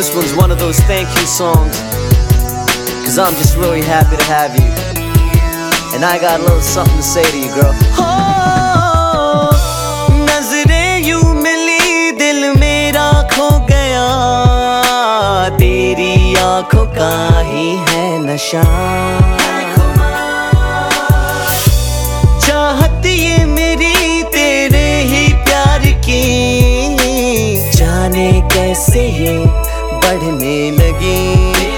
This 0.00 0.14
one's 0.14 0.32
one 0.32 0.50
of 0.50 0.58
those 0.58 0.80
thank 0.88 1.06
you 1.10 1.26
songs. 1.26 1.78
Cause 3.04 3.18
I'm 3.18 3.34
just 3.34 3.54
really 3.58 3.82
happy 3.82 4.16
to 4.16 4.24
have 4.24 4.56
you. 4.56 4.64
And 5.94 6.02
I 6.06 6.18
got 6.18 6.40
a 6.40 6.42
little 6.42 6.62
something 6.62 6.96
to 6.96 7.02
say 7.02 7.22
to 7.22 7.38
you, 7.38 7.52
girl. 7.52 7.74
Oh, 8.00 9.50
ये 23.06 23.44
मेरी 23.44 24.22
तेरे 24.32 24.88
ही 25.10 25.32
प्यार 25.44 25.84
की 26.06 26.24
जाने 27.76 28.30
कैसे 28.54 29.06
ये 29.06 29.69
पढ़ने 30.02 30.70
लगी। 30.70 31.69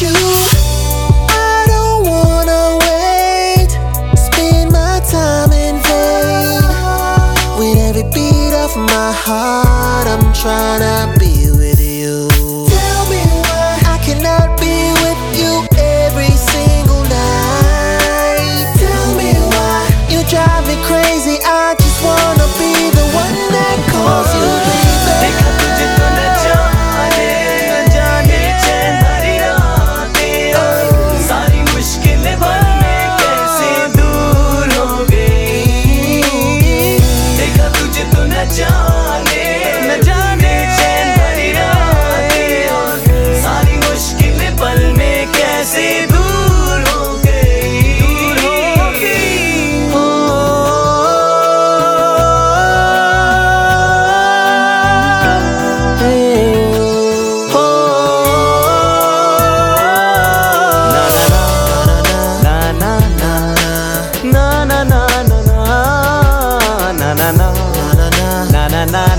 you. 0.00 0.08
I 0.08 1.66
don't 1.68 2.08
wanna 2.08 2.78
wait, 2.88 3.70
spend 4.16 4.72
my 4.72 5.00
time 5.10 5.52
in 5.52 5.76
vain. 5.86 6.62
With 7.58 7.78
every 7.78 8.04
beat 8.14 8.54
of 8.54 8.76
my 8.76 9.12
heart, 9.12 10.06
I'm 10.06 10.32
trying 10.32 10.80
to. 10.80 11.19
na 68.80 68.86
na 68.86 69.09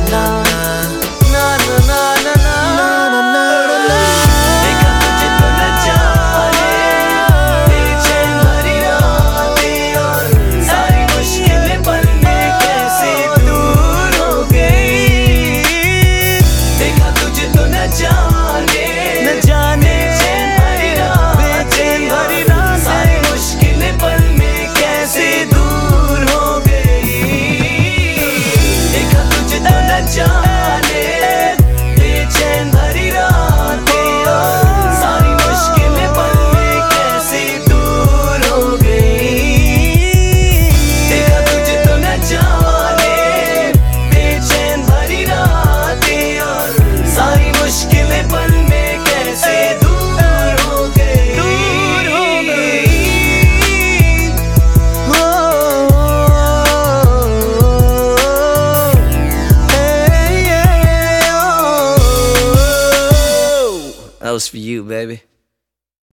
that 64.31 64.35
was 64.35 64.47
for 64.47 64.59
you, 64.59 64.81
baby. 64.85 65.23